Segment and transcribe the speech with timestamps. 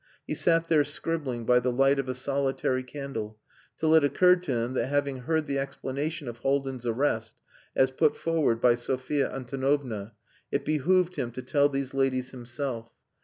[0.25, 3.37] He sat there scribbling by the light of a solitary candle,
[3.77, 7.35] till it occurred to him that having heard the explanation of Haldin's arrest,
[7.75, 10.13] as put forward by Sophia Antonovna,
[10.51, 12.91] it behoved him to tell these ladies himself.